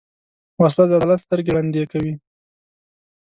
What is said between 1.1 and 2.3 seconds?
سترګې ړندې کوي